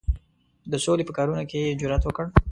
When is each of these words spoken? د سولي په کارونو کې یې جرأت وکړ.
د 0.71 0.73
سولي 0.85 1.03
په 1.07 1.13
کارونو 1.17 1.43
کې 1.51 1.57
یې 1.65 1.77
جرأت 1.81 2.03
وکړ. 2.05 2.25